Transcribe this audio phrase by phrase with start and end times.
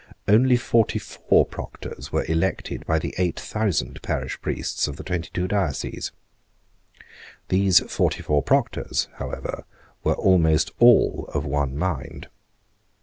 [0.27, 5.29] Only forty four proctors were elected by the eight thousand parish priests of the twenty
[5.31, 6.11] two dioceses.
[7.49, 9.63] These forty four proctors, however,
[10.03, 12.29] were almost all of one mind.